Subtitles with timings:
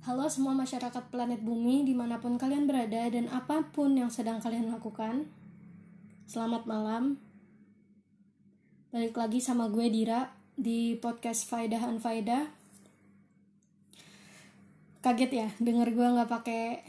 [0.00, 4.40] Halo semua masyarakat planet bumi di mana pun kalian berada dan apa pun yang sedang
[4.40, 5.28] kalian lakukan.
[6.24, 7.20] Selamat malam.
[8.96, 12.48] Balik lagi sama gue Dira di podcast Faidah Anfaidah
[15.04, 16.80] Kaget ya denger gue gak pakai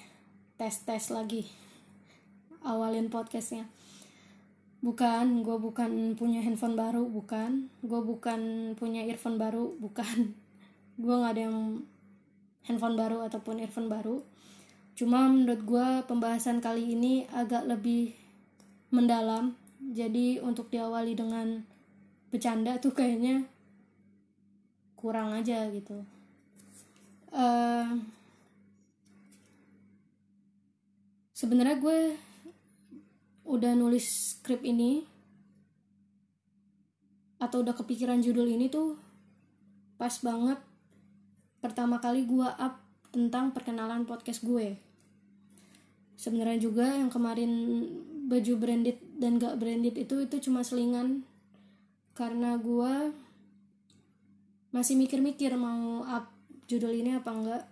[0.55, 1.51] tes-tes lagi.
[2.63, 3.67] Awalin podcastnya.
[4.79, 7.67] Bukan, gue bukan punya handphone baru, bukan.
[7.83, 10.31] Gue bukan punya earphone baru, bukan.
[11.03, 11.59] Gue gak ada yang
[12.65, 14.21] handphone baru ataupun earphone baru.
[14.93, 18.13] Cuma menurut gue pembahasan kali ini agak lebih
[18.93, 19.57] mendalam.
[19.81, 21.65] Jadi untuk diawali dengan
[22.29, 23.43] bercanda tuh kayaknya
[24.93, 26.05] kurang aja gitu.
[27.33, 27.97] Uh,
[31.33, 31.99] sebenarnya gue
[33.49, 35.01] udah nulis skrip ini
[37.41, 38.93] atau udah kepikiran judul ini tuh
[39.97, 40.61] pas banget
[41.61, 42.81] pertama kali gue up
[43.13, 44.75] tentang perkenalan podcast gue.
[46.17, 47.51] Sebenarnya juga yang kemarin
[48.29, 51.21] baju branded dan gak branded itu itu cuma selingan.
[52.17, 53.13] Karena gue
[54.73, 56.27] masih mikir-mikir mau up
[56.65, 57.63] judul ini apa enggak.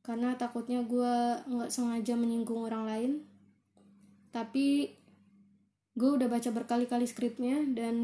[0.00, 1.14] Karena takutnya gue
[1.50, 3.12] nggak sengaja menyinggung orang lain.
[4.30, 4.96] Tapi
[5.96, 7.96] gue udah baca berkali-kali skripnya dan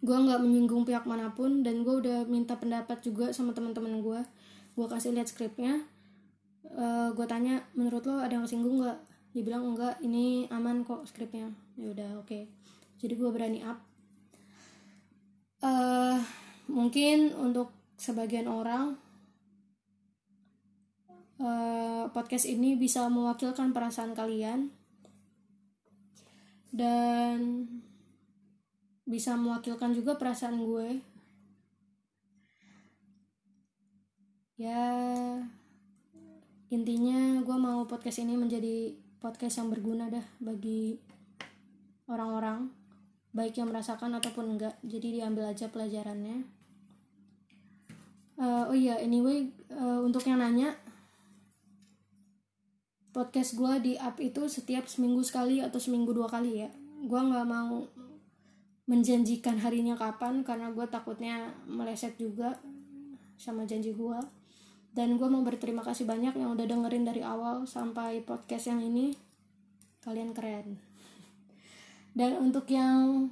[0.00, 4.20] gue nggak menyinggung pihak mana pun dan gue udah minta pendapat juga sama teman-teman gue
[4.74, 5.84] gue kasih lihat skripnya
[6.76, 8.98] uh, eh, gue tanya menurut lo ada yang kesinggung nggak?
[9.30, 11.54] Dibilang enggak ini aman kok skripnya.
[11.78, 12.26] Ya udah oke.
[12.26, 12.42] Okay.
[13.00, 13.78] jadi gue berani up.
[15.60, 16.20] Uh,
[16.68, 18.96] mungkin untuk sebagian orang
[21.40, 24.74] uh, podcast ini bisa mewakilkan perasaan kalian.
[26.70, 27.66] Dan
[29.10, 31.02] bisa mewakilkan juga perasaan gue.
[34.54, 34.86] Ya
[36.70, 41.02] intinya gue mau podcast ini menjadi podcast yang berguna dah bagi
[42.06, 42.70] orang-orang
[43.34, 44.78] baik yang merasakan ataupun enggak.
[44.86, 46.46] Jadi diambil aja pelajarannya.
[48.40, 50.72] Uh, oh iya anyway uh, untuk yang nanya
[53.12, 56.70] podcast gue di up itu setiap seminggu sekali atau seminggu dua kali ya?
[57.04, 57.84] Gue nggak mau
[58.90, 62.58] menjanjikan harinya kapan karena gue takutnya meleset juga
[63.38, 64.18] sama janji gue
[64.90, 69.14] dan gue mau berterima kasih banyak yang udah dengerin dari awal sampai podcast yang ini.
[70.02, 70.82] Kalian keren.
[72.10, 73.30] Dan untuk yang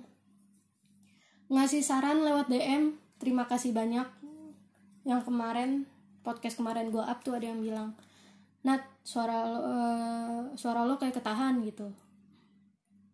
[1.50, 4.06] ngasih saran lewat DM terima kasih banyak.
[5.02, 5.70] Yang kemarin
[6.22, 7.98] podcast kemarin gue up tuh ada yang bilang
[8.62, 11.88] Nat suara lo, uh, suara lo kayak ketahan gitu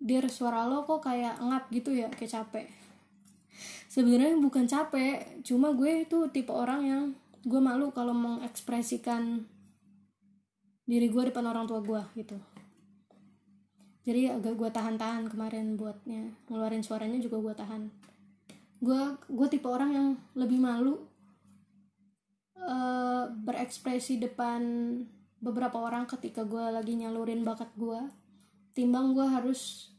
[0.05, 2.67] dir suara lo kok kayak ngap gitu ya kayak capek.
[3.89, 7.05] Sebenarnya bukan capek cuma gue itu tipe orang yang
[7.49, 9.49] gue malu kalau mengekspresikan
[10.85, 12.37] diri gue depan orang tua gue gitu.
[14.05, 17.83] Jadi agak gue tahan-tahan kemarin buatnya ngeluarin suaranya juga gue tahan.
[18.85, 21.01] Gue gue tipe orang yang lebih malu
[22.61, 24.61] uh, berekspresi depan
[25.41, 28.05] beberapa orang ketika gue lagi nyalurin bakat gue.
[28.77, 29.94] Timbang gue harus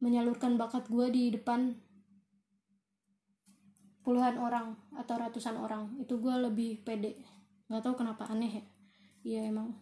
[0.00, 1.72] menyalurkan bakat gue di depan
[4.06, 5.98] puluhan orang atau ratusan orang.
[5.98, 7.18] Itu gue lebih pede.
[7.66, 8.64] Nggak tahu kenapa aneh ya?
[9.26, 9.74] Iya emang.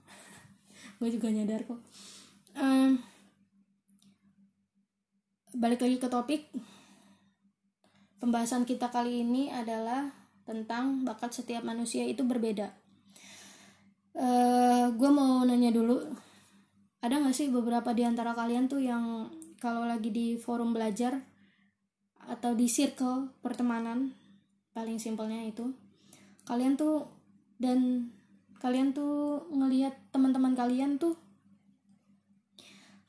[0.97, 1.85] Gue juga nyadar kok.
[2.57, 2.97] Um,
[5.53, 6.49] balik lagi ke topik.
[8.17, 10.09] Pembahasan kita kali ini adalah
[10.49, 12.73] tentang bakat setiap manusia itu berbeda.
[14.17, 16.01] Uh, gue mau nanya dulu.
[17.05, 19.29] Ada gak sih beberapa di antara kalian tuh yang
[19.65, 21.25] kalau lagi di forum belajar
[22.29, 24.13] atau di circle pertemanan
[24.77, 25.73] paling simpelnya itu
[26.45, 27.09] kalian tuh
[27.57, 28.13] dan
[28.61, 31.17] kalian tuh ngelihat teman-teman kalian tuh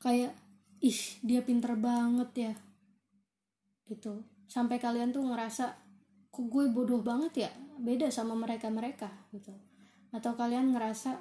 [0.00, 0.32] kayak
[0.80, 2.52] ih dia pinter banget ya
[3.84, 4.24] gitu.
[4.48, 5.76] Sampai kalian tuh ngerasa
[6.32, 7.50] kok gue bodoh banget ya?
[7.76, 9.52] Beda sama mereka mereka gitu.
[10.08, 11.20] Atau kalian ngerasa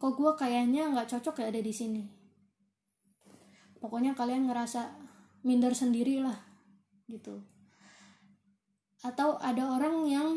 [0.00, 2.21] kok gue kayaknya nggak cocok ya ada di sini
[3.82, 4.94] pokoknya kalian ngerasa
[5.42, 6.38] minder sendiri lah
[7.10, 7.42] gitu.
[9.02, 10.30] Atau ada orang yang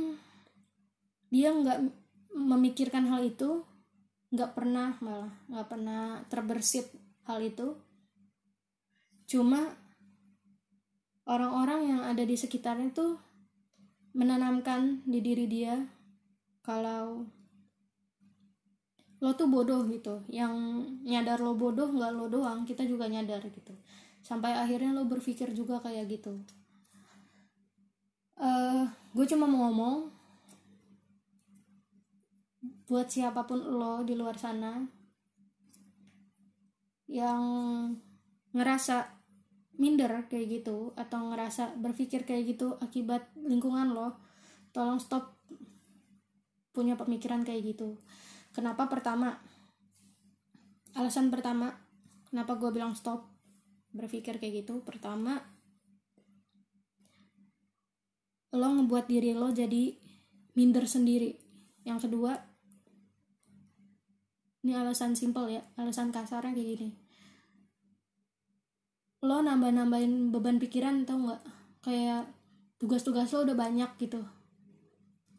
[1.30, 1.86] dia nggak
[2.34, 3.62] memikirkan hal itu
[4.34, 6.90] nggak pernah malah nggak pernah terbersit
[7.30, 7.78] hal itu.
[9.30, 9.78] Cuma
[11.30, 13.22] orang-orang yang ada di sekitarnya tuh
[14.18, 15.86] menanamkan di diri dia
[16.66, 17.30] kalau
[19.26, 20.22] lo tuh bodoh gitu.
[20.30, 20.54] Yang
[21.02, 23.74] nyadar lo bodoh nggak lo doang kita juga nyadar gitu.
[24.22, 26.38] Sampai akhirnya lo berpikir juga kayak gitu.
[28.38, 28.86] Uh,
[29.18, 30.14] gue cuma mau ngomong
[32.86, 34.86] buat siapa pun lo di luar sana
[37.10, 37.42] yang
[38.54, 39.10] ngerasa
[39.82, 44.20] minder kayak gitu atau ngerasa berpikir kayak gitu akibat lingkungan lo
[44.72, 45.36] tolong stop
[46.76, 47.98] punya pemikiran kayak gitu
[48.56, 49.36] kenapa pertama?
[50.96, 51.76] Alasan pertama
[52.32, 53.28] kenapa gue bilang stop
[53.92, 54.80] berpikir kayak gitu?
[54.88, 55.44] Pertama
[58.56, 60.00] lo ngebuat diri lo jadi
[60.56, 61.36] minder sendiri.
[61.84, 62.40] Yang kedua
[64.64, 66.90] ini alasan simple ya alasan kasarnya kayak gini.
[69.28, 71.42] Lo nambah-nambahin beban pikiran tau nggak?
[71.84, 72.32] Kayak
[72.80, 74.24] tugas-tugas lo udah banyak gitu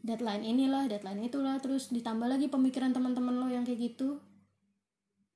[0.07, 1.59] deadline inilah deadline itulah.
[1.59, 4.23] Terus ditambah lagi pemikiran teman-teman lo yang kayak gitu.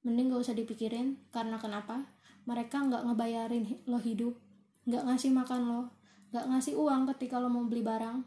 [0.07, 2.07] Mending gak usah dipikirin karena kenapa?
[2.47, 4.39] Mereka nggak ngebayarin lo hidup
[4.89, 5.83] nggak ngasih makan lo
[6.35, 8.27] nggak ngasih uang ketika lo mau beli barang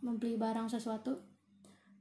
[0.00, 1.20] membeli barang sesuatu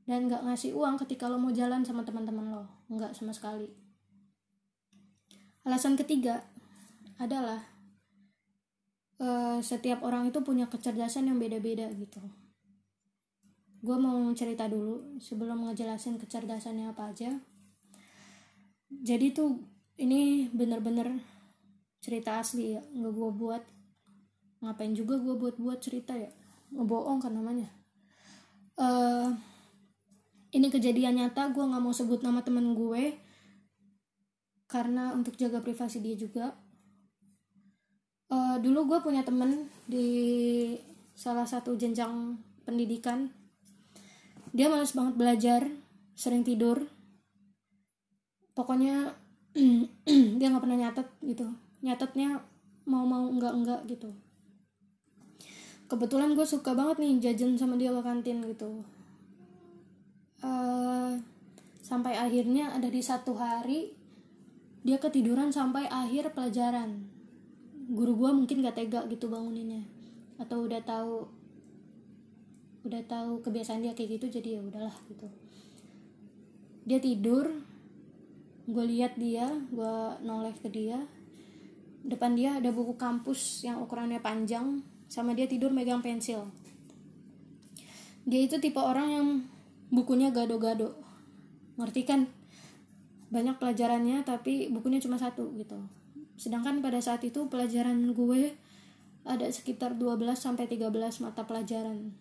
[0.08, 3.72] dan nggak ngasih uang ketika lo mau jalan sama teman-teman lo nggak sama sekali.
[5.64, 6.44] Alasan ketiga
[7.16, 7.64] adalah
[9.24, 12.20] uh, setiap orang itu punya kecerdasan yang beda-beda gitu
[13.84, 17.36] gue mau cerita dulu sebelum ngejelasin kecerdasannya apa aja.
[18.88, 19.60] Jadi tuh
[20.00, 21.20] ini bener-bener
[22.00, 23.64] cerita asli ya nggak gue buat.
[24.64, 26.32] Ngapain juga gue buat-buat cerita ya?
[26.72, 27.68] Ngebohong kan namanya.
[28.80, 29.36] Uh,
[30.56, 33.20] ini kejadian nyata gue nggak mau sebut nama temen gue
[34.72, 36.56] karena untuk jaga privasi dia juga.
[38.32, 40.08] Uh, dulu gue punya temen di
[41.14, 43.43] salah satu jenjang pendidikan
[44.54, 45.62] dia males banget belajar
[46.14, 46.86] sering tidur.
[48.54, 49.18] Pokoknya
[50.40, 51.50] dia nggak pernah nyatet gitu.
[51.82, 52.38] Nyatetnya
[52.86, 54.14] mau mau enggak enggak gitu.
[55.90, 58.86] Kebetulan gue suka banget nih jajan sama dia ke kantin gitu.
[60.44, 61.18] Uh,
[61.82, 63.94] sampai akhirnya ada di satu hari
[64.86, 67.10] dia ketiduran sampai akhir pelajaran.
[67.90, 69.84] Guru gue mungkin gak tega gitu banguninnya
[70.40, 71.43] atau udah tahu
[72.84, 75.28] udah tahu kebiasaan dia kayak gitu jadi ya udahlah gitu.
[76.84, 77.48] Dia tidur
[78.64, 81.00] gue lihat dia gue noleh ke dia.
[82.04, 86.52] Depan dia ada buku kampus yang ukurannya panjang sama dia tidur megang pensil.
[88.28, 89.28] Dia itu tipe orang yang
[89.88, 91.00] bukunya gado-gado.
[91.80, 92.28] Ngerti kan?
[93.32, 95.80] Banyak pelajarannya tapi bukunya cuma satu gitu.
[96.36, 98.52] Sedangkan pada saat itu pelajaran gue
[99.24, 100.92] ada sekitar 12 sampai 13
[101.24, 102.12] mata pelajaran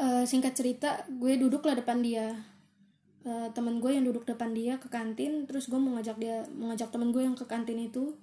[0.00, 2.32] uh, singkat cerita gue duduk lah depan dia.
[3.20, 6.88] Uh, temen gue yang duduk depan dia ke kantin terus gue mau ngajak dia mengajak
[6.88, 8.16] temen gue yang ke kantin itu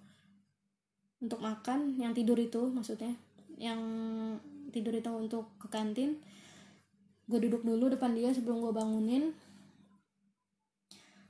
[1.21, 3.13] untuk makan yang tidur itu maksudnya.
[3.61, 3.81] Yang
[4.73, 6.17] tidur itu untuk ke kantin.
[7.29, 9.37] Gue duduk dulu depan dia sebelum gue bangunin.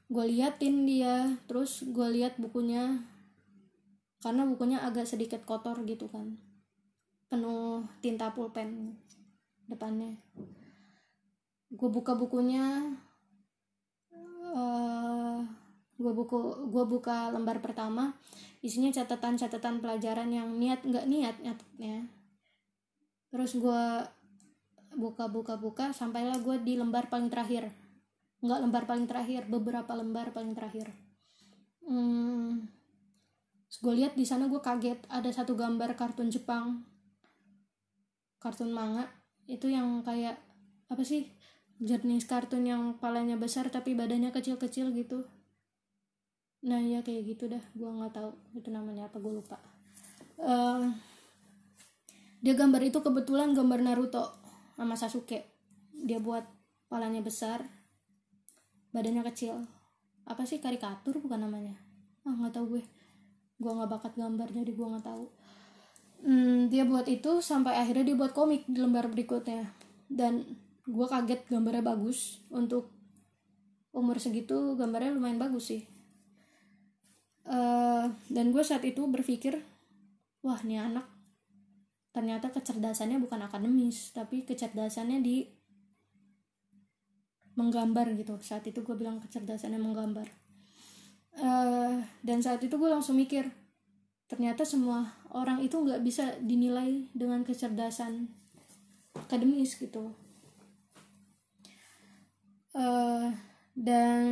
[0.07, 3.03] Gue liatin dia terus gue liat bukunya.
[4.23, 6.39] Karena bukunya agak sedikit kotor gitu kan.
[7.27, 8.95] Penuh tinta pulpen
[9.67, 10.17] depannya.
[11.69, 12.95] Gue buka bukunya
[14.55, 15.39] uh,
[15.97, 18.15] gue buku gue buka lembar pertama.
[18.63, 22.17] Isinya catatan-catatan pelajaran yang niat nggak niat nyatetnya
[23.27, 23.83] terus gue
[24.97, 27.69] buka-buka-buka sampailah gue di lembar paling terakhir.
[28.41, 30.89] Nggak lembar paling terakhir beberapa lembar paling terakhir.
[31.85, 32.65] Hmm,
[33.69, 36.81] gue lihat di sana gue kaget ada satu gambar kartun Jepang.
[38.41, 39.05] Kartun manga
[39.47, 40.35] itu yang kayak
[40.91, 41.31] apa sih
[41.79, 45.23] jenis kartun yang palanya besar tapi badannya kecil-kecil gitu.
[46.67, 47.63] Nah ya kayak gitu dah.
[47.73, 49.57] Gue nggak tahu itu namanya apa gue lupa.
[50.37, 50.91] Uh,
[52.43, 54.35] dia gambar itu kebetulan gambar Naruto
[54.75, 55.47] sama Sasuke.
[55.95, 56.43] Dia buat
[56.91, 57.63] palanya besar
[58.91, 59.63] badannya kecil.
[60.27, 61.79] Apa sih karikatur bukan namanya?
[62.27, 62.83] Ah nggak tahu gue.
[63.57, 65.25] Gue nggak bakat gambar jadi gue nggak tahu
[66.23, 69.69] hmm, dia buat itu sampai akhirnya dia buat komik di lembar berikutnya.
[70.07, 70.45] Dan
[70.87, 72.41] gue kaget gambarnya bagus.
[72.53, 72.89] Untuk
[73.91, 75.83] umur segitu gambarnya lumayan bagus sih.
[77.47, 79.61] Uh, dan gue saat itu berpikir
[80.43, 81.07] wah ini anak.
[82.11, 85.47] Ternyata kecerdasannya bukan akademis tapi kecerdasannya di
[87.57, 88.37] menggambar gitu.
[88.39, 90.27] Saat itu gue bilang kecerdasannya menggambar.
[91.37, 93.49] Uh, dan saat itu gue langsung mikir
[94.27, 98.27] ternyata semua orang itu nggak bisa dinilai dengan kecerdasan
[99.15, 100.11] akademis gitu.
[102.77, 103.33] Uh,
[103.73, 104.27] dan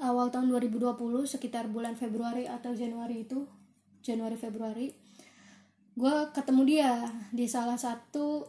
[0.00, 0.96] awal tahun 2020
[1.28, 3.44] sekitar bulan Februari atau Januari itu
[4.00, 4.88] Januari Februari
[5.92, 6.92] gue ketemu dia
[7.36, 8.48] di salah satu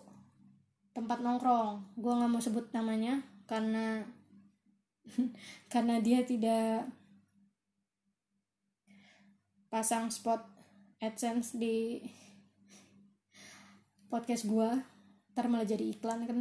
[0.96, 2.00] tempat nongkrong.
[2.00, 3.20] Gue nggak mau sebut namanya
[3.50, 4.08] karena
[5.74, 6.88] karena dia tidak
[9.74, 10.38] pasang spot
[11.02, 11.98] adsense di
[14.06, 14.70] podcast gue
[15.34, 16.40] ntar malah jadi iklan kan.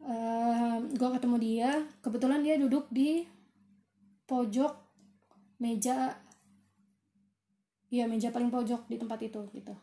[0.00, 1.70] Uh, gue ketemu dia.
[2.00, 3.28] Kebetulan dia duduk di
[4.24, 4.72] pojok
[5.60, 6.16] meja.
[7.92, 9.76] Ya meja paling pojok di tempat itu gitu.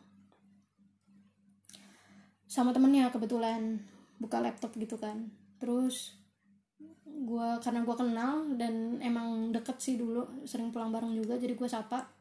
[2.50, 3.78] Sama temennya kebetulan.
[4.18, 5.30] Buka laptop gitu kan.
[5.62, 6.18] Terus
[7.16, 11.68] gue karena gue kenal dan emang deket sih dulu sering pulang bareng juga jadi gue
[11.68, 12.12] sapa.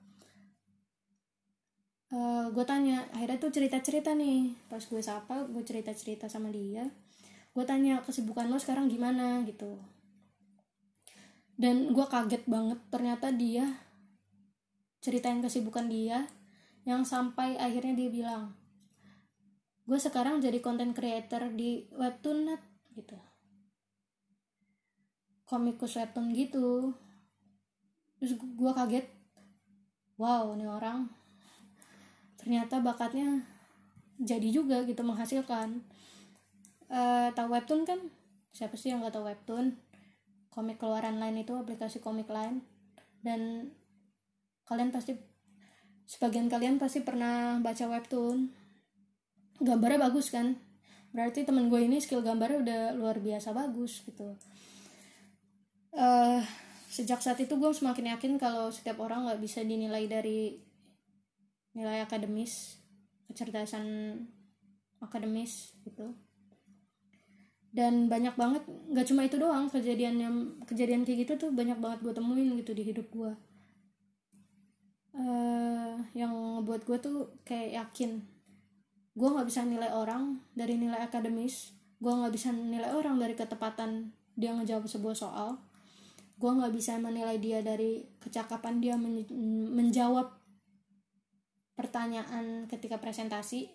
[2.13, 4.55] Uh, eh, gue tanya akhirnya tuh cerita cerita nih.
[4.71, 6.87] Pas gue sapa gue cerita cerita sama dia.
[7.51, 9.43] Gue tanya kesibukan lo sekarang gimana?
[9.43, 9.75] gitu.
[11.55, 13.67] Dan gue kaget banget ternyata dia
[15.03, 16.25] ceritain kesibukan dia
[16.85, 18.57] yang sampai akhirnya dia bilang
[19.85, 22.61] gue sekarang jadi content creator di webtoon net
[22.97, 23.13] gitu
[25.45, 26.91] komikus webtoon gitu.
[28.19, 29.05] Terus gue kaget.
[30.17, 31.11] Wow ini orang
[32.39, 33.41] ternyata bakatnya
[34.21, 35.81] jadi juga gitu menghasilkan.
[36.85, 37.99] Uh, tahu webtoon kan?
[38.53, 39.75] Siapa sih yang gak tahu webtoon?
[40.53, 42.63] Komik keluaran lain itu aplikasi komik lain.
[43.19, 43.73] Dan
[44.69, 45.17] kalian pasti
[46.05, 48.53] sebagian kalian pasti pernah baca webtoon.
[49.59, 50.55] Gambarnya bagus kan?
[51.11, 54.37] Berarti temen gue ini skill gambarnya udah luar biasa bagus gitu
[55.95, 56.39] uh,
[56.91, 60.59] sejak saat itu gue semakin yakin kalau setiap orang nggak bisa dinilai dari
[61.75, 62.79] nilai akademis
[63.27, 64.15] kecerdasan
[65.03, 66.15] akademis gitu.
[67.75, 71.99] Dan banyak banget nggak cuma itu doang kejadian yang kejadian kayak gitu tuh banyak banget
[72.07, 73.35] gue temuin gitu di hidup gue
[75.19, 76.33] uh, yang
[76.63, 78.23] buat gue tuh kayak yakin
[79.15, 81.71] gue nggak bisa nilai orang dari nilai akademis
[82.03, 85.63] gue nggak bisa nilai orang dari ketepatan dia ngejawab sebuah soal
[86.35, 89.23] gue nggak bisa menilai dia dari kecakapan dia men
[89.71, 90.35] menjawab
[91.75, 93.71] pertanyaan ketika presentasi.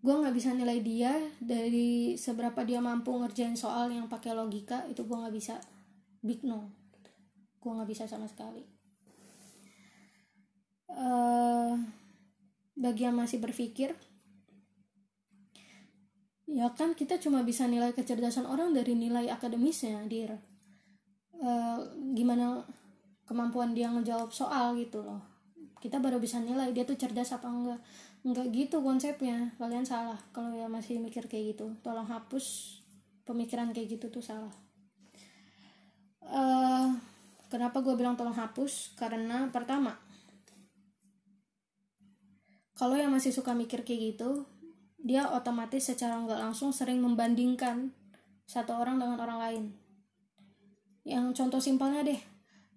[0.00, 1.12] Gue nggak bisa nilai dia
[1.42, 5.58] dari seberapa dia mampu ngerjain soal yang pakai logika itu gue nggak bisa.
[6.22, 6.70] Big no.
[7.60, 8.64] Gue nggak bisa sama sekali.
[10.90, 11.78] Uh,
[12.74, 13.94] bagi yang masih berpikir
[16.50, 20.34] ya kan kita cuma bisa nilai kecerdasan orang dari nilai akademisnya dir
[21.40, 21.80] uh,
[22.14, 22.62] gimana
[23.26, 25.20] kemampuan dia ngejawab soal gitu loh.
[25.80, 27.80] Kita baru bisa nilai dia tuh cerdas apa enggak.
[28.20, 29.56] Enggak gitu konsepnya.
[29.56, 31.72] Kalian salah kalau ya masih mikir kayak gitu.
[31.80, 32.78] Tolong hapus
[33.24, 34.52] pemikiran kayak gitu tuh salah.
[36.20, 36.94] Uh,
[37.48, 38.94] kenapa gue bilang tolong hapus?
[38.94, 39.96] Karena pertama
[42.80, 44.48] kalau yang masih suka mikir kayak gitu
[44.96, 47.92] dia otomatis secara nggak langsung sering membandingkan
[48.48, 49.64] satu orang dengan orang lain
[51.10, 52.22] yang contoh simpelnya deh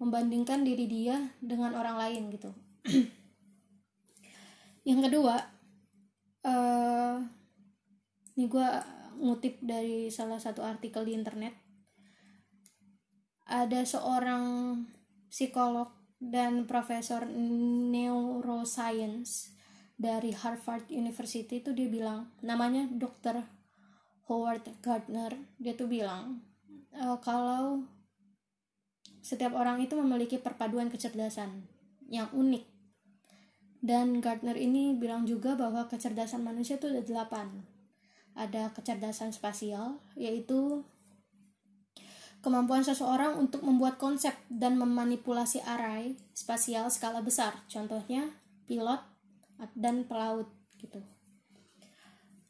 [0.02, 2.50] membandingkan diri dia dengan orang lain gitu
[4.90, 5.38] yang kedua
[6.42, 7.22] uh,
[8.34, 8.70] ini gue
[9.22, 11.54] ngutip dari salah satu artikel di internet
[13.46, 14.82] ada seorang
[15.30, 19.54] psikolog dan profesor neuroscience
[19.94, 23.46] dari Harvard University itu dia bilang namanya Dr.
[24.26, 26.42] Howard Gardner dia tuh bilang
[26.98, 27.86] uh, kalau
[29.24, 31.64] setiap orang itu memiliki perpaduan kecerdasan
[32.12, 32.74] yang unik
[33.84, 37.68] dan Gardner ini bilang juga bahwa kecerdasan manusia itu ada delapan.
[38.32, 40.88] Ada kecerdasan spasial, yaitu
[42.40, 47.60] kemampuan seseorang untuk membuat konsep dan memanipulasi array spasial skala besar.
[47.68, 48.32] Contohnya
[48.72, 49.04] pilot
[49.76, 50.48] dan pelaut
[50.80, 51.04] gitu.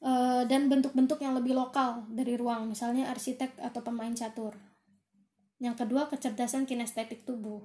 [0.05, 0.11] E,
[0.45, 4.53] dan bentuk-bentuk yang lebih lokal dari ruang, misalnya arsitek atau pemain catur.
[5.63, 7.63] Yang kedua, kecerdasan kinestetik tubuh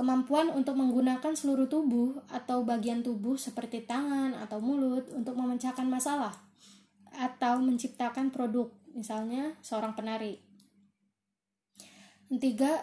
[0.00, 6.32] Kemampuan untuk menggunakan seluruh tubuh atau bagian tubuh seperti tangan atau mulut untuk memecahkan masalah
[7.12, 10.40] atau menciptakan produk, misalnya seorang penari.
[12.32, 12.80] Tiga,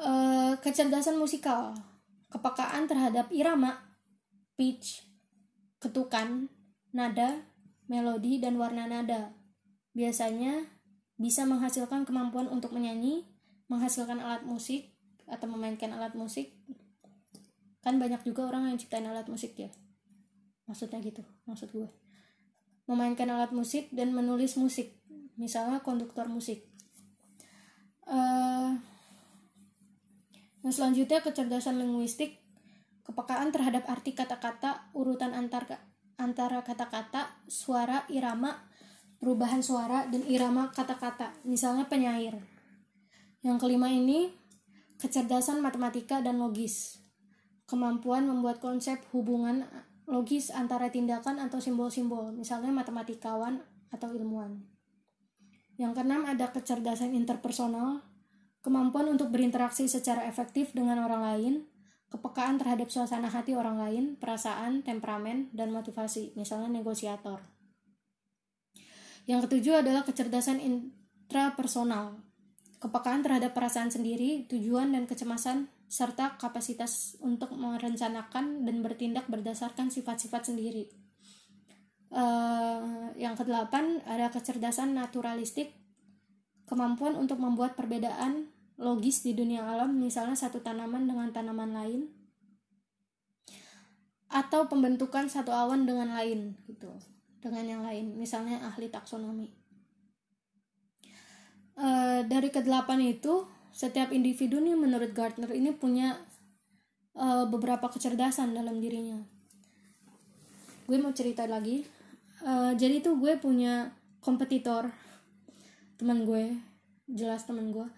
[0.00, 1.76] eh, kecerdasan musikal,
[2.32, 3.92] kepekaan terhadap irama,
[4.56, 5.04] pitch,
[5.84, 6.48] ketukan,
[6.96, 7.44] nada,
[7.92, 9.36] melodi, dan warna nada.
[9.92, 10.71] Biasanya
[11.22, 13.22] bisa menghasilkan kemampuan untuk menyanyi,
[13.70, 14.90] menghasilkan alat musik,
[15.30, 16.50] atau memainkan alat musik.
[17.82, 19.70] Kan banyak juga orang yang ciptain alat musik ya.
[20.66, 21.88] Maksudnya gitu maksud gue.
[22.90, 24.98] Memainkan alat musik dan menulis musik.
[25.38, 26.66] Misalnya konduktor musik.
[28.02, 28.74] Uh,
[30.62, 32.42] nah selanjutnya kecerdasan linguistik
[33.06, 35.66] kepekaan terhadap arti kata-kata urutan antar
[36.18, 38.70] antara kata-kata, suara, irama,
[39.22, 42.42] perubahan suara, dan irama kata-kata, misalnya penyair.
[43.46, 44.34] Yang kelima ini,
[44.98, 46.98] kecerdasan matematika dan logis.
[47.70, 49.62] Kemampuan membuat konsep hubungan
[50.10, 53.62] logis antara tindakan atau simbol-simbol, misalnya matematikawan
[53.94, 54.66] atau ilmuwan.
[55.78, 58.02] Yang keenam ada kecerdasan interpersonal,
[58.66, 61.54] kemampuan untuk berinteraksi secara efektif dengan orang lain,
[62.10, 67.51] kepekaan terhadap suasana hati orang lain, perasaan, temperamen, dan motivasi, misalnya negosiator.
[69.22, 72.18] Yang ketujuh adalah kecerdasan intrapersonal,
[72.82, 80.50] kepekaan terhadap perasaan sendiri, tujuan dan kecemasan, serta kapasitas untuk merencanakan dan bertindak berdasarkan sifat-sifat
[80.50, 80.90] sendiri.
[82.12, 85.70] Uh, yang kedelapan ada kecerdasan naturalistik,
[86.66, 88.50] kemampuan untuk membuat perbedaan
[88.80, 92.08] logis di dunia alam, misalnya satu tanaman dengan tanaman lain,
[94.32, 96.88] atau pembentukan satu awan dengan lain, gitu,
[97.42, 99.50] dengan yang lain, misalnya ahli taksonomi.
[101.74, 101.88] E,
[102.30, 106.22] dari kedelapan itu, setiap individu nih menurut Gardner ini punya
[107.18, 109.18] e, beberapa kecerdasan dalam dirinya.
[110.86, 111.82] Gue mau cerita lagi.
[112.46, 113.90] E, jadi tuh gue punya
[114.22, 114.94] kompetitor,
[115.98, 116.54] teman gue,
[117.10, 117.90] jelas teman gue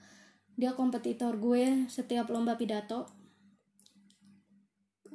[0.55, 3.11] dia kompetitor gue setiap lomba pidato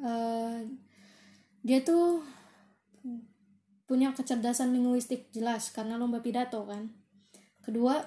[0.04, 0.60] uh,
[1.64, 2.24] dia tuh
[3.90, 6.94] punya kecerdasan linguistik jelas karena lomba pidato kan.
[7.66, 7.98] Kedua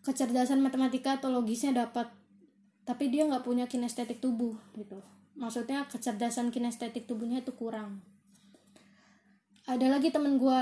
[0.00, 2.08] kecerdasan matematika atau logisnya dapat
[2.88, 5.04] tapi dia nggak punya kinestetik tubuh gitu.
[5.36, 8.00] Maksudnya kecerdasan kinestetik tubuhnya itu kurang.
[9.68, 10.60] Ada lagi temen gue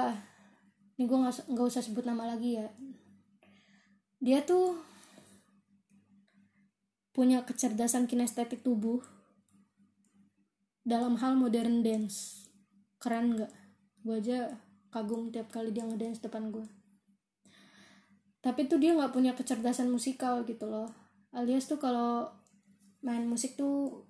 [0.98, 2.74] ini gue nggak usah sebut nama lagi ya.
[4.18, 4.82] Dia tuh
[7.14, 8.98] punya kecerdasan kinestetik tubuh
[10.82, 12.50] dalam hal modern dance.
[13.00, 13.59] Keren nggak
[14.02, 14.52] gue aja
[14.90, 16.66] kagum tiap kali dia ngedance depan gue
[18.40, 20.88] tapi tuh dia nggak punya kecerdasan musikal gitu loh.
[21.36, 22.32] Alias tuh kalau
[23.04, 24.08] main musik tuh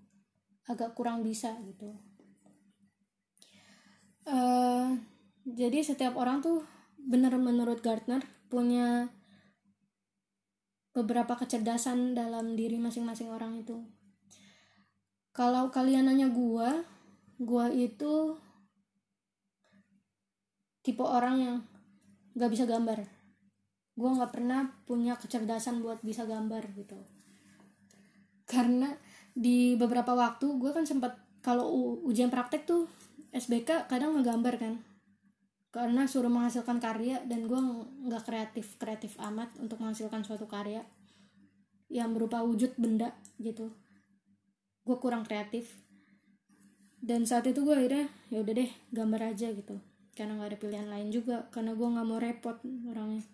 [0.71, 1.99] agak kurang bisa gitu.
[4.31, 4.95] Uh,
[5.43, 6.63] jadi setiap orang tuh
[6.95, 9.11] bener menurut Gardner punya
[10.95, 13.83] beberapa kecerdasan dalam diri masing-masing orang itu.
[15.35, 16.87] Kalau kalian nanya gua
[17.43, 18.39] gua itu
[20.91, 21.57] tipe orang yang
[22.35, 23.07] gak bisa gambar.
[23.95, 26.99] Gua nggak pernah punya kecerdasan buat bisa gambar gitu.
[28.51, 28.91] Karena
[29.31, 31.71] di beberapa waktu gue kan sempat kalau
[32.03, 32.91] ujian praktek tuh
[33.31, 34.75] SBK kadang ngegambar kan.
[35.71, 37.61] Karena suruh menghasilkan karya dan gue
[38.11, 40.83] nggak kreatif kreatif amat untuk menghasilkan suatu karya
[41.87, 43.71] yang berupa wujud benda gitu.
[44.83, 45.71] Gue kurang kreatif.
[46.99, 50.89] Dan saat itu gue akhirnya ya udah deh gambar aja gitu karena nggak ada pilihan
[50.91, 52.57] lain juga karena gue nggak mau repot
[52.91, 53.25] orangnya.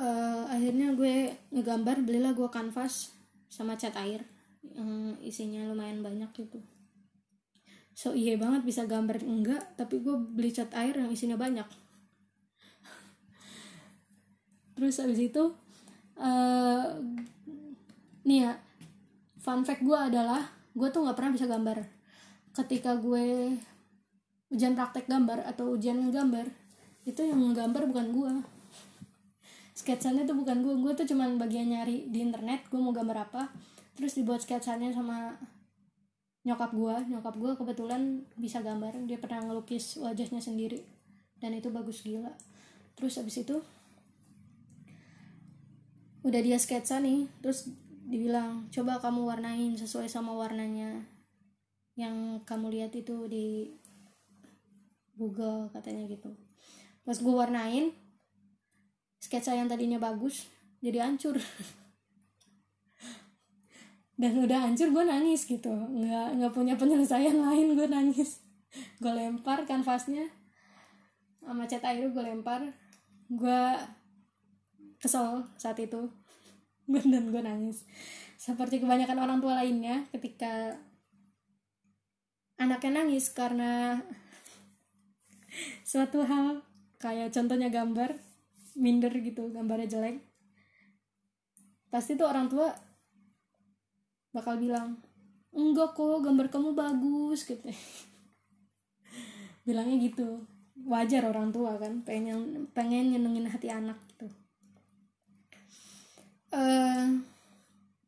[0.00, 3.12] Uh, akhirnya gue ngegambar belilah gue kanvas
[3.50, 4.24] sama cat air
[4.62, 6.62] yang isinya lumayan banyak gitu.
[7.92, 11.66] So iya banget bisa gambar enggak tapi gue beli cat air yang isinya banyak.
[14.78, 15.44] Terus abis itu
[16.16, 16.86] uh,
[18.24, 18.52] nih ya
[19.40, 21.78] fun fact gue adalah gue tuh nggak pernah bisa gambar.
[22.56, 23.56] Ketika gue
[24.50, 26.46] ujian praktek gambar atau ujian gambar
[27.06, 28.32] itu yang gambar bukan gue
[29.72, 33.48] sketsanya tuh bukan gue gue tuh cuman bagian nyari di internet gue mau gambar apa
[33.96, 35.38] terus dibuat sketsanya sama
[36.44, 41.00] nyokap gue nyokap gue kebetulan bisa gambar dia pernah ngelukis wajahnya sendiri
[41.40, 42.30] dan itu bagus gila.
[42.94, 43.56] Terus abis itu
[46.20, 47.72] udah dia sketsa nih terus
[48.04, 51.08] dibilang coba kamu warnain sesuai sama warnanya
[51.96, 53.72] yang kamu lihat itu di
[55.20, 56.32] Google katanya gitu.
[57.04, 57.92] Pas gue warnain
[59.20, 60.48] sketsa yang tadinya bagus
[60.80, 61.36] jadi hancur.
[64.20, 65.68] Dan udah hancur gue nangis gitu.
[65.68, 68.40] Nggak nggak punya penyelesaian lain gue nangis.
[68.96, 70.32] Gue lempar kanvasnya
[71.44, 72.64] sama cat air gue lempar.
[73.28, 73.76] Gue
[74.96, 76.08] kesel saat itu.
[76.88, 77.84] Dan gue nangis.
[78.40, 80.80] Seperti kebanyakan orang tua lainnya ketika
[82.56, 84.00] anaknya nangis karena
[85.82, 86.62] suatu hal
[87.00, 88.12] kayak contohnya gambar
[88.78, 90.22] minder gitu gambarnya jelek.
[91.90, 92.70] Pasti tuh orang tua
[94.30, 95.02] bakal bilang
[95.50, 97.66] enggak kok gambar kamu bagus gitu.
[99.66, 100.46] Bilangnya gitu.
[100.80, 104.30] Wajar orang tua kan pengen pengen nyenengin hati anak gitu.
[106.50, 107.04] Uh, eh,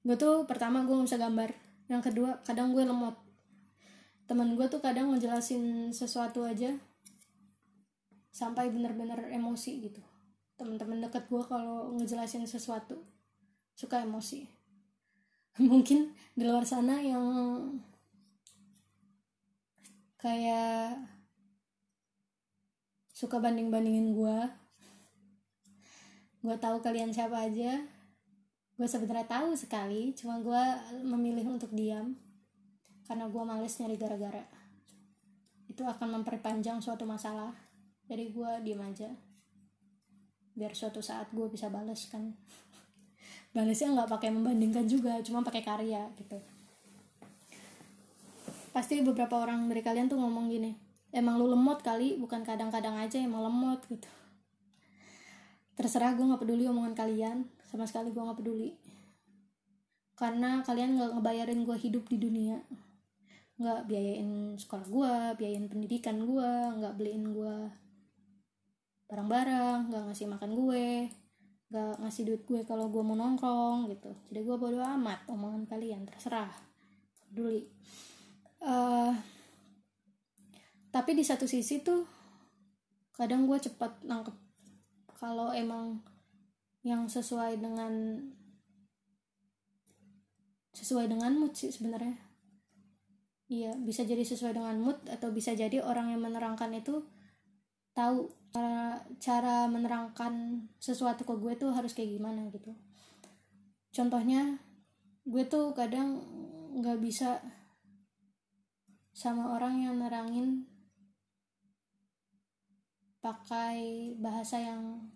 [0.02, 1.50] gue tuh pertama gue nggak bisa gambar.
[1.90, 3.18] Yang kedua kadang gue lemot.
[4.30, 6.72] Teman gue tuh kadang ngejelasin sesuatu aja
[8.32, 10.00] sampai bener-bener emosi gitu.
[10.56, 13.04] Teman-teman deket gue kalau ngejelasin sesuatu
[13.76, 14.48] suka emosi.
[15.60, 17.28] Mungkin di luar sana yang
[20.16, 20.96] kayak
[23.12, 24.38] suka banding-bandingin gue
[26.42, 27.78] gue tahu kalian siapa aja.
[28.74, 30.62] Gue sebenarnya tahu sekali cuma gue
[31.06, 32.18] memilih untuk diam
[33.06, 34.42] karena gue males nyari gara-gara.
[35.70, 37.71] Itu akan memperpanjang suatu masalah
[38.12, 39.08] jadi gue diem aja.
[40.52, 42.36] Biar suatu saat gue bisa bales kan.
[43.56, 46.36] Balesnya nggak pakai membandingkan juga cuma pakai karya gitu.
[48.76, 53.20] Pasti beberapa orang dari kalian tuh ngomong gini emang lu lemot kali bukan kadang-kadang aja
[53.20, 54.08] emang lemot gitu.
[55.76, 57.38] Terserah gue nggak peduli omongan kalian.
[57.68, 58.72] Sama sekali gue nggak peduli.
[60.16, 62.58] Karena kalian nggak ngebayarin gue hidup di dunia.
[63.60, 67.56] Nggak biayain sekolah gue biayain pendidikan gue nggak beliin gue
[69.12, 71.12] barang-barang nggak ngasih makan gue
[71.68, 74.08] nggak ngasih duit gue kalau gue mau nongkrong gitu.
[74.32, 76.48] Jadi gue bodo amat omongan kalian terserah.
[77.28, 77.68] Peduli.
[78.64, 79.12] Uh,
[80.88, 82.08] tapi di satu sisi tuh
[83.12, 84.36] kadang gue cepat nangkep
[85.12, 86.00] kalau emang
[86.80, 88.16] yang sesuai dengan
[90.72, 92.16] sesuai dengan mood sih sebenarnya.
[93.52, 97.04] Iya bisa jadi sesuai dengan mood atau bisa jadi orang yang menerangkan itu
[97.92, 102.72] tahu cara cara menerangkan sesuatu ke gue tuh harus kayak gimana gitu.
[103.92, 104.60] Contohnya
[105.24, 106.20] gue tuh kadang
[106.76, 107.40] nggak bisa
[109.12, 110.64] sama orang yang nerangin
[113.20, 115.08] pakai bahasa yang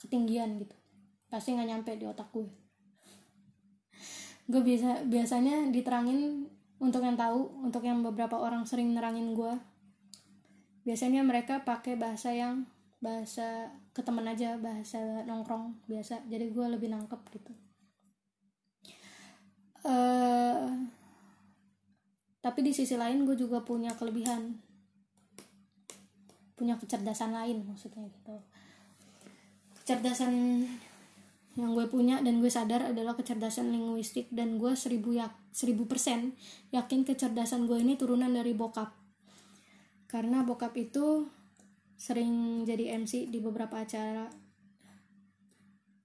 [0.00, 0.76] ketinggian gitu.
[1.28, 2.48] Pasti nggak nyampe di otak gue.
[4.46, 6.46] Gue bisa biasanya diterangin
[6.78, 9.75] untuk yang tahu untuk yang beberapa orang sering nerangin gue
[10.86, 12.62] biasanya mereka pakai bahasa yang
[13.02, 16.22] bahasa ke temen aja bahasa nongkrong biasa.
[16.30, 17.52] Jadi gue lebih nangkep gitu.
[19.86, 20.86] Uh,
[22.38, 24.62] tapi di sisi lain gue juga punya kelebihan.
[26.54, 28.38] Punya kecerdasan lain maksudnya gitu.
[29.82, 30.64] Kecerdasan
[31.56, 36.36] yang gue punya dan gue sadar adalah kecerdasan linguistik dan gue seribu ya seribu persen
[36.68, 39.05] yakin kecerdasan gue ini turunan dari bokap
[40.06, 41.26] karena bokap itu
[41.98, 44.30] sering jadi MC di beberapa acara.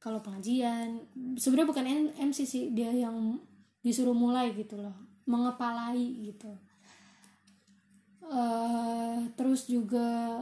[0.01, 1.05] Kalau pengajian
[1.37, 1.85] sebenarnya bukan
[2.17, 3.37] MC sih dia yang
[3.85, 4.93] disuruh mulai gitu loh
[5.29, 6.49] mengepalai gitu.
[8.25, 10.41] Uh, terus juga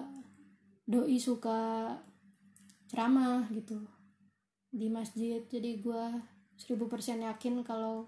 [0.88, 1.91] doi suka
[2.88, 3.84] ceramah gitu
[4.72, 5.43] di masjid.
[5.43, 6.04] Jadi gue
[6.56, 8.08] seribu persen yakin kalau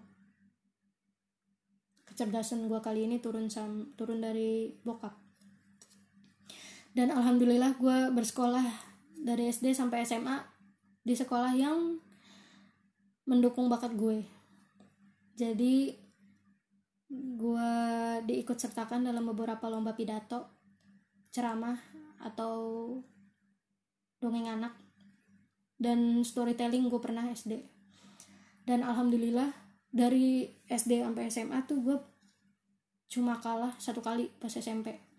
[2.07, 5.20] kecerdasan gue kali ini turun sam turun dari bokap
[6.91, 8.65] dan alhamdulillah gue bersekolah
[9.21, 10.43] dari SD sampai SMA
[11.01, 11.97] di sekolah yang
[13.23, 14.27] mendukung bakat gue.
[15.39, 15.95] Jadi
[17.11, 17.71] gue
[18.27, 20.47] diikut sertakan dalam beberapa lomba pidato
[21.31, 21.79] ceramah
[22.23, 22.53] atau
[24.19, 24.75] dongeng anak
[25.81, 27.57] dan storytelling gue pernah SD
[28.69, 29.49] dan alhamdulillah
[29.91, 31.97] dari SD sampai SMA tuh gue
[33.11, 35.10] cuma kalah satu kali pas SMP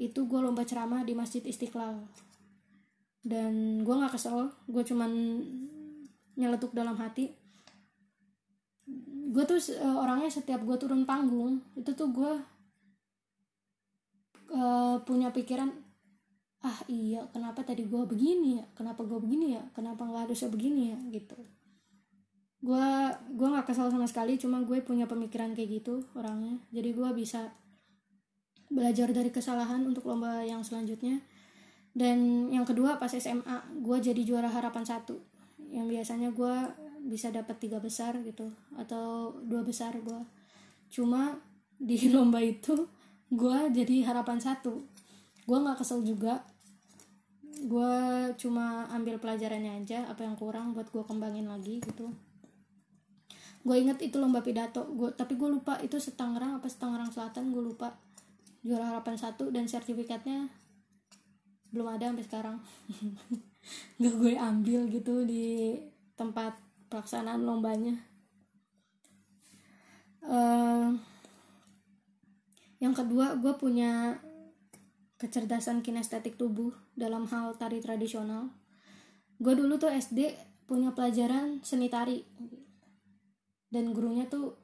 [0.00, 2.00] itu gue lomba ceramah di Masjid Istiqlal.
[3.22, 5.10] Dan gue nggak kesel gue cuman
[6.36, 7.30] nyeletuk dalam hati.
[9.32, 12.32] Gue tuh uh, orangnya setiap gue turun panggung itu tuh gue
[14.52, 15.72] uh, punya pikiran
[16.62, 18.64] ah iya kenapa tadi gue begini ya?
[18.78, 19.62] Kenapa gue begini ya?
[19.74, 20.98] Kenapa nggak harusnya begini ya?
[21.10, 21.38] Gitu.
[22.62, 22.86] Gue
[23.34, 26.62] gue nggak kesal sama sekali cuma gue punya pemikiran kayak gitu orangnya.
[26.70, 27.50] Jadi gue bisa
[28.72, 31.20] belajar dari kesalahan untuk lomba yang selanjutnya.
[31.92, 35.20] Dan yang kedua pas SMA gue jadi juara harapan satu.
[35.68, 36.54] Yang biasanya gue
[37.04, 40.22] bisa dapat tiga besar gitu atau dua besar gue
[40.86, 41.34] cuma
[41.74, 42.88] di lomba itu
[43.28, 44.80] gue jadi harapan satu.
[45.44, 46.48] Gue nggak kesel juga.
[47.62, 47.94] Gue
[48.40, 52.08] cuma ambil pelajarannya aja apa yang kurang buat gue kembangin lagi gitu.
[53.62, 54.88] Gue inget itu lomba pidato.
[54.96, 57.94] Gue tapi gue lupa itu setangerang apa setangerang selatan gue lupa
[58.62, 60.46] juara harapan satu dan sertifikatnya
[61.74, 62.56] belum ada sampai sekarang.
[63.98, 65.78] Nggak gue ambil gitu di
[66.14, 66.54] tempat
[66.92, 67.96] pelaksanaan lombanya.
[70.22, 70.94] Uh,
[72.78, 74.22] yang kedua gue punya
[75.18, 78.52] kecerdasan kinestetik tubuh dalam hal tari tradisional.
[79.42, 80.34] Gue dulu tuh SD
[80.68, 82.22] punya pelajaran seni tari.
[83.72, 84.61] Dan gurunya tuh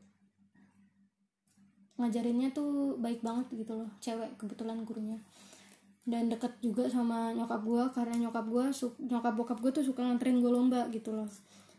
[1.98, 5.18] ngajarinnya tuh baik banget gitu loh cewek kebetulan gurunya.
[6.08, 8.64] Dan deket juga sama nyokap gue karena nyokap gue
[9.12, 11.28] nyokap bokap gue tuh suka nganterin gue lomba gitu loh.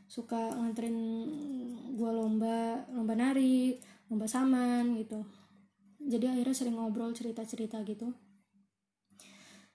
[0.06, 0.98] Suka nganterin
[1.98, 3.80] gue lomba lomba nari
[4.12, 5.26] lomba saman gitu.
[6.04, 8.14] Jadi akhirnya sering ngobrol cerita cerita gitu.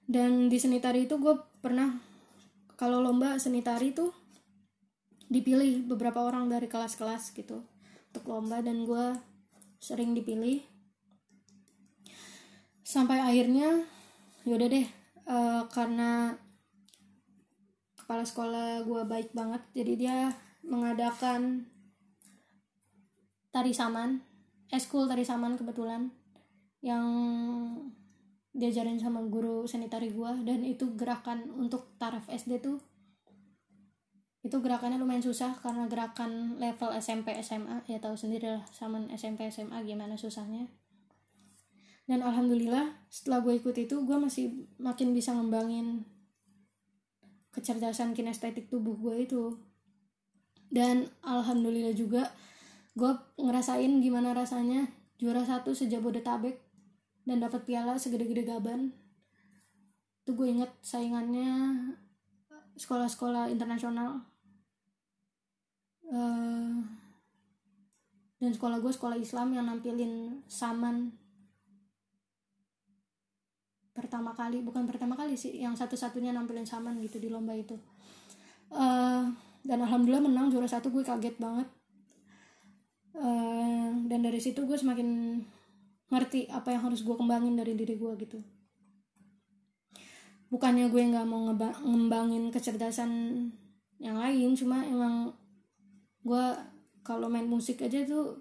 [0.05, 1.89] Dan di seni tari itu gue pernah
[2.77, 4.13] kalau lomba seni tari tuh
[5.33, 7.65] dipilih beberapa orang dari kelas-kelas gitu
[8.13, 9.34] untuk lomba dan gue
[9.85, 10.65] sering dipilih.
[12.81, 13.85] Sampai akhirnya
[14.49, 14.87] yaudah deh
[15.29, 16.41] uh, karena
[17.97, 20.19] kepala sekolah gue baik banget jadi dia
[20.65, 21.65] mengadakan
[23.49, 24.21] tari saman
[24.69, 26.13] eskul tari saman kebetulan
[26.85, 27.09] yang
[28.53, 32.77] diajarin sama guru seni tari gue dan itu gerakan untuk taraf SD tuh
[34.45, 39.49] itu gerakannya lumayan susah karena gerakan level SMP SMA ya tahu sendiri lah sama SMP
[39.49, 40.69] SMA gimana susahnya.
[42.05, 46.05] Dan alhamdulillah setelah gue ikut itu gue masih makin bisa ngembangin
[47.57, 49.57] kecerdasan kinestetik tubuh gue itu.
[50.69, 52.29] Dan alhamdulillah juga
[52.93, 56.61] gue ngerasain gimana rasanya juara satu sejabodetabek
[57.25, 58.93] dan dapat piala segede-gede gaban.
[60.21, 61.49] Itu gue inget saingannya
[62.77, 64.34] sekolah-sekolah internasional
[66.11, 66.75] uh,
[68.43, 71.17] dan sekolah gue sekolah Islam yang nampilin saman
[73.95, 77.79] pertama kali bukan pertama kali sih yang satu-satunya nampilin saman gitu di lomba itu.
[78.75, 79.31] Uh,
[79.63, 81.71] dan alhamdulillah menang juara satu gue kaget banget.
[83.15, 85.39] Uh, dan dari situ gue semakin
[86.11, 88.43] ngerti apa yang harus gue kembangin dari diri gue gitu.
[90.51, 91.49] Bukannya gue nggak mau
[91.87, 93.11] ngembangin kecerdasan
[94.03, 95.33] yang lain cuma emang
[96.25, 96.45] gue
[97.05, 98.41] kalau main musik aja tuh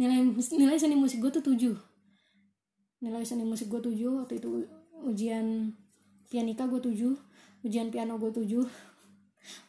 [0.00, 0.24] nilai
[0.56, 1.76] nilai seni musik gue tuh tujuh.
[3.04, 4.64] Nilai seni musik gue tujuh waktu itu
[5.04, 5.76] ujian
[6.32, 7.16] pianika gue tujuh
[7.60, 8.64] ujian piano gue tujuh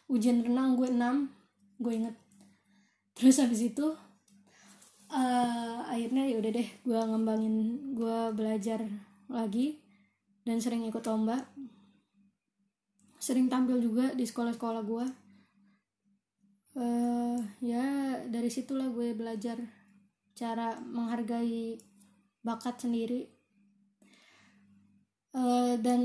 [0.08, 1.28] ujian renang gue enam
[1.84, 2.16] gue inget.
[3.16, 3.92] Terus habis itu
[5.12, 7.56] uh, akhirnya ya udah deh gue ngembangin
[7.92, 8.80] gue belajar
[9.28, 9.84] lagi
[10.48, 11.44] dan sering ikut lomba.
[13.22, 15.06] Sering tampil juga di sekolah-sekolah gue
[16.76, 19.58] uh, ya dari situlah gue belajar
[20.36, 21.80] cara menghargai
[22.42, 23.30] bakat sendiri.
[25.32, 26.02] Uh, dan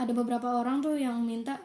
[0.00, 1.60] ada beberapa orang tuh yang minta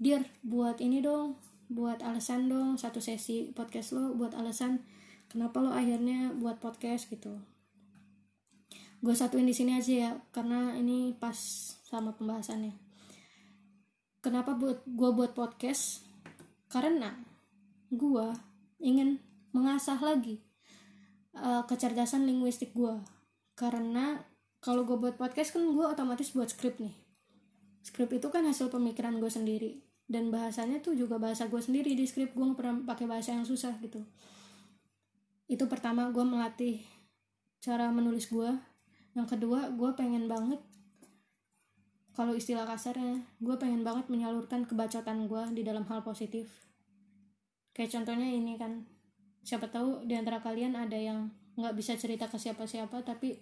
[0.00, 1.36] dir buat ini dong
[1.68, 4.80] buat alasan dong satu sesi podcast lo buat alasan
[5.28, 7.36] kenapa lo akhirnya buat podcast gitu.
[9.00, 11.36] Gue satuin di sini aja ya karena ini pas
[11.84, 12.72] sama pembahasannya.
[14.20, 16.04] Kenapa buat gue buat podcast?
[16.68, 17.29] Karena
[17.90, 18.26] gue
[18.80, 19.18] ingin
[19.50, 20.40] mengasah lagi
[21.36, 22.94] uh, kecerdasan linguistik gue
[23.58, 24.22] karena
[24.60, 26.92] kalau gue buat podcast kan gue otomatis buat skrip nih.
[27.80, 29.80] Skrip itu kan hasil pemikiran gue sendiri.
[30.04, 31.96] Dan bahasanya tuh juga bahasa gue sendiri.
[31.96, 34.04] Di skrip gue pernah pakai bahasa yang susah gitu.
[35.48, 36.84] Itu pertama gue melatih
[37.60, 38.52] cara menulis gue
[39.12, 40.56] yang kedua gue pengen banget
[42.16, 46.69] kalau istilah kasarnya gue pengen banget menyalurkan kebacotan gue di dalam hal positif
[47.80, 48.84] kayak contohnya ini kan
[49.40, 53.40] siapa tahu di antara kalian ada yang nggak bisa cerita ke siapa-siapa tapi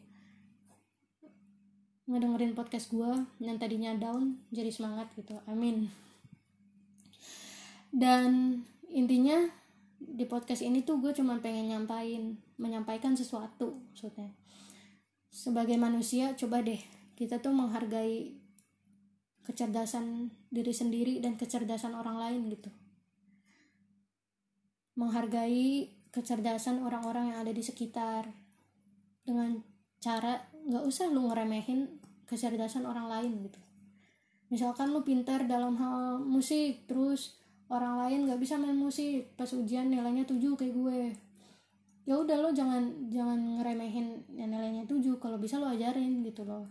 [2.06, 5.34] ngedengerin podcast gue yang tadinya down jadi semangat gitu.
[5.50, 5.90] Amin.
[7.90, 9.42] Dan intinya
[9.98, 14.38] di podcast ini tuh gue cuma pengen nyampain menyampaikan sesuatu maksudnya.
[15.34, 16.78] Sebagai manusia coba deh
[17.18, 18.38] kita tuh menghargai
[19.42, 22.70] kecerdasan diri sendiri dan kecerdasan orang lain gitu
[24.98, 28.26] menghargai kecerdasan orang-orang yang ada di sekitar.
[29.22, 29.62] Dengan
[30.02, 33.60] cara nggak usah lu ngeremehin kecerdasan orang lain gitu.
[34.50, 37.38] Misalkan lu pintar dalam hal musik terus
[37.70, 41.00] orang lain nggak bisa main musik pas ujian nilainya 7 kayak gue.
[42.08, 46.64] Ya udah lo jangan jangan ngeremehin yang nilainya 7 kalau bisa lo ajarin gitu loh.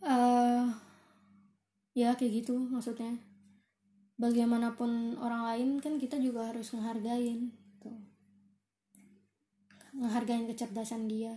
[0.00, 0.64] Uh,
[1.92, 3.20] ya kayak gitu maksudnya
[4.20, 7.48] bagaimanapun orang lain kan kita juga harus ngehargain
[7.80, 7.96] tuh
[9.96, 11.34] ngehargain kecerdasan dia.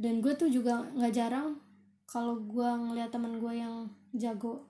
[0.00, 1.60] Dan gue tuh juga nggak jarang
[2.08, 4.64] kalau gue ngeliat teman gue yang jago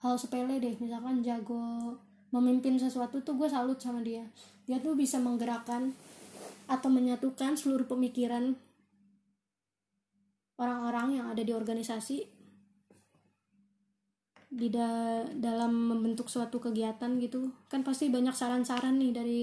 [0.00, 0.78] hal sepele deh.
[0.80, 1.92] Misalkan jago
[2.32, 4.24] memimpin sesuatu tuh gue salut sama dia.
[4.64, 5.92] Dia tuh bisa menggerakkan
[6.66, 8.58] atau menyatukan seluruh pemikiran
[10.56, 12.35] orang-orang yang ada di organisasi
[14.56, 17.52] di da dalam membentuk suatu kegiatan gitu.
[17.68, 19.40] Kan pasti banyak saran-saran nih dari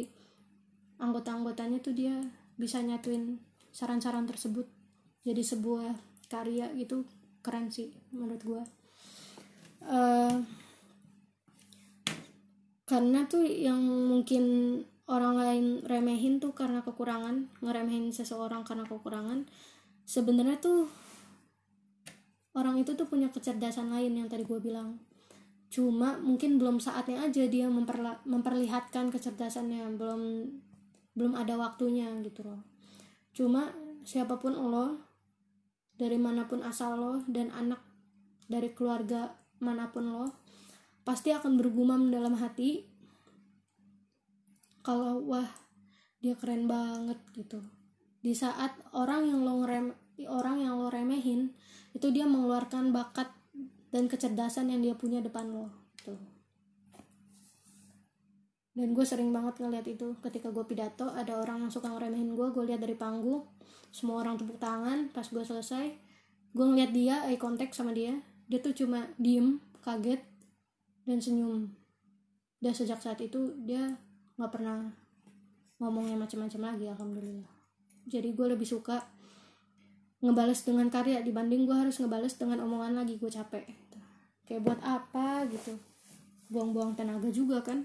[0.97, 2.17] anggota-anggotanya tuh dia
[2.58, 3.38] bisa nyatuin
[3.69, 4.65] saran-saran tersebut.
[5.21, 5.93] Jadi sebuah
[6.34, 7.06] karya gitu
[7.45, 8.62] keren sih menurut gue
[9.86, 10.36] uh,
[12.89, 14.43] karena tuh yang mungkin
[15.06, 19.45] orang lain remehin tuh karena kekurangan ngeremehin seseorang karena kekurangan
[20.08, 20.88] sebenarnya tuh
[22.54, 25.02] orang itu tuh punya kecerdasan lain yang tadi gue bilang.
[25.74, 30.22] Cuma mungkin belum saatnya aja dia memperla memperlihatkan kecerdasannya belum
[31.18, 32.62] belum ada waktunya gitu loh.
[33.34, 33.74] Cuma
[34.06, 35.02] siapa pun lo
[35.98, 37.82] dari mana pun asal lo dan anak
[38.46, 40.26] dari keluarga mana pun lo
[41.02, 42.86] pasti akan bergumam dalam hati
[44.84, 45.48] kalau wah
[46.22, 47.66] dia keren banget gitu.
[48.22, 49.89] Di saat orang yang lo ngerem
[50.30, 51.56] orang yang lo remehin
[51.93, 53.29] itu dia mengeluarkan bakat
[53.93, 55.69] dan kecerdasan yang dia punya depan lo
[56.01, 56.17] tuh.
[58.73, 60.17] Dan gue sering banget ngeliat itu.
[60.17, 63.45] Ketika gue pidato ada orang yang suka ngeremehin gue gue lihat dari panggung
[63.93, 65.86] semua orang tepuk tangan pas gue selesai
[66.58, 68.17] gue ngeliat dia eye contact sama dia
[68.49, 70.21] dia tuh cuma diem kaget
[71.06, 71.69] dan senyum.
[72.58, 73.93] Dan sejak saat itu dia
[74.39, 74.89] nggak pernah
[75.77, 77.51] ngomongnya macam-macam lagi alhamdulillah.
[78.10, 79.12] Jadi gue lebih suka
[80.24, 83.68] ngebales dengan karya dibanding gue harus ngebales dengan omongan lagi gue capek.
[84.48, 85.76] Kayak buat apa gitu?
[86.48, 87.84] Buang-buang tenaga juga kan?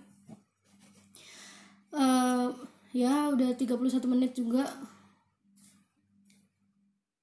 [1.91, 2.55] Uh,
[2.95, 4.71] ya udah 31 menit juga.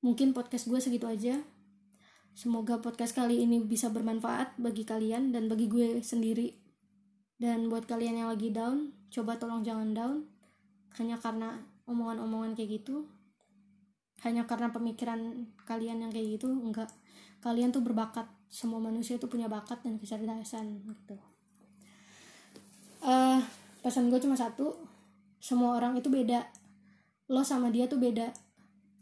[0.04, 1.39] Mungkin podcast gue segitu aja.
[2.36, 6.60] Semoga podcast kali ini bisa bermanfaat bagi kalian dan bagi gue sendiri.
[7.39, 10.17] Dan buat kalian yang lagi down coba tolong jangan down.
[10.99, 13.08] Hanya karena omongan-omongan kayak gitu
[14.23, 16.88] hanya karena pemikiran kalian yang kayak gitu enggak.
[17.43, 18.30] Kalian tuh berbakat.
[18.47, 21.17] Semua manusia itu punya bakat dan kecerdasan gitu.
[23.04, 23.43] Uh,
[23.84, 24.80] pesan gue cuma satu.
[25.43, 26.47] Semua orang itu beda.
[27.28, 28.32] Lo sama dia tuh beda.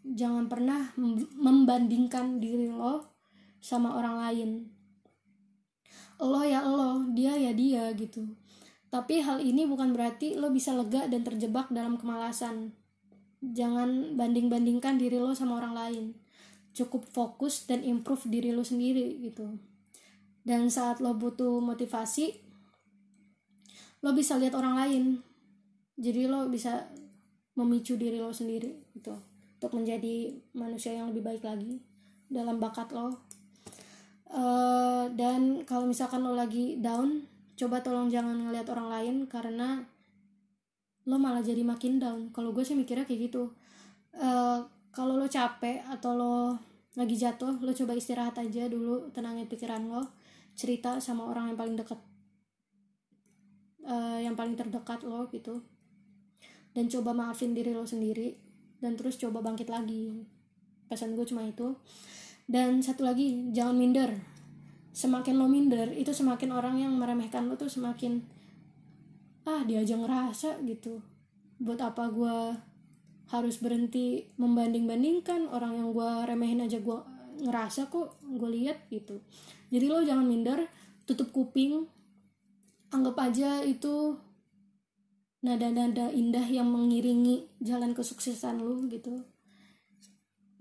[0.03, 0.91] Jangan pernah
[1.39, 3.13] membandingkan diri lo
[3.63, 4.49] sama orang lain.
[6.19, 8.27] Lo ya lo dia ya dia gitu.
[8.91, 12.75] Tapi hal ini bukan berarti lo bisa lega dan terjebak dalam kemalasan
[13.51, 16.05] jangan banding-bandingkan diri lo sama orang lain.
[16.71, 19.59] Cukup fokus dan improve diri lo sendiri gitu.
[20.47, 22.39] Dan saat lo butuh motivasi
[23.99, 25.03] lo bisa lihat orang lain.
[25.99, 26.87] Jadi lo bisa
[27.59, 29.11] memicu diri lo sendiri gitu.
[29.59, 31.83] Untuk menjadi manusia yang lebih baik lagi
[32.31, 33.19] dalam bakat lo.
[34.33, 39.85] Uh, dan kalau misalkan lo lagi down coba tolong jangan ngelihat orang lain karena
[41.03, 42.21] lo malah jadi makin down.
[42.31, 43.51] Kalau gue sih mikirnya kayak gitu.
[44.13, 44.63] Uh,
[44.93, 46.35] kalau lo capek atau lo
[46.93, 50.13] lagi jatuh lo coba istirahat aja dulu tenangin pikiran lo
[50.53, 51.97] cerita sama orang yang paling dekat
[53.89, 55.65] uh, yang paling terdekat lo gitu.
[56.73, 58.37] Dan coba maafin diri lo sendiri
[58.81, 60.23] dan terus coba bangkit lagi.
[60.87, 61.77] Pesan gue cuma itu.
[62.45, 64.11] Dan satu lagi jangan minder.
[64.93, 68.21] Semakin lo minder itu semakin orang yang meremehkan lo tuh semakin
[69.43, 71.03] ah dia aja ngerasa gitu.
[71.59, 72.37] Buat apa gue
[73.31, 75.51] harus berhenti membanding-bandingkan?
[75.51, 76.99] Orang yang gue remehin aja gue
[77.43, 79.19] ngerasa kok gue lihat gitu.
[79.73, 80.63] Jadi lo jangan minder
[81.03, 81.89] tutup kuping
[82.93, 84.15] anggap aja itu
[85.43, 89.25] nada-nada indah yang mengiringi jalan kesuksesan lo gitu.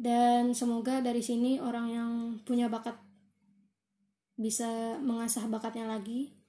[0.03, 2.11] Dan semoga dari sini orang yang
[2.43, 2.99] punya bakat
[4.35, 6.42] bisa mengasah bakatnya lagi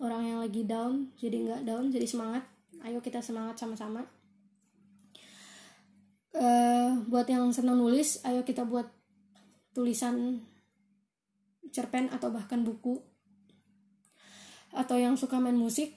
[0.00, 2.44] orang yang lagi down jadi nggak down jadi semangat.
[2.84, 4.04] Ayo kita semangat sama-sama.
[6.36, 8.84] Uh, buat yang senang nulis ayo kita buat
[9.72, 10.44] tulisan
[11.72, 13.00] cerpen atau bahkan buku.
[14.76, 15.96] Atau yang suka main musik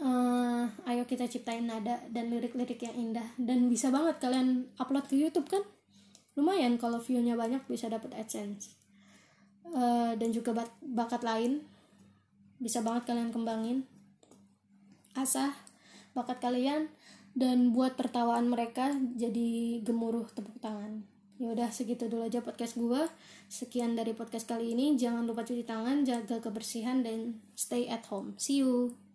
[0.00, 3.24] uh, ayo kita ciptain nada dan lirik-lirik yang indah.
[3.40, 5.64] Dan bisa banget kalian upload ke YouTube kan?
[6.36, 8.76] Lumayan kalau viewnya banyak bisa dapat adsense.
[9.70, 11.62] Uh, dan juga bakat lain
[12.60, 13.88] bisa banget kalian kembangin.
[15.16, 15.50] Asah
[16.14, 16.92] bakat kalian
[17.34, 21.02] dan buat tertawaan mereka jadi gemuruh tepuk tangan.
[21.40, 23.08] Ya udah segitu dulu aja podcast gue
[23.48, 24.94] sekian dari podcast kali ini.
[25.00, 28.36] Jangan lupa cuci tangan jaga kebersihan dan stay at home.
[28.36, 29.09] See you